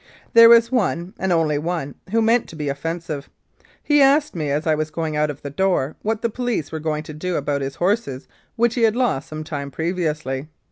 [0.33, 3.29] There was one, and only one, who meant to be offensive.
[3.83, 6.79] He asked me as I was going out of the door what the police were
[6.79, 10.47] going to do about his horses which he had lost some time previously.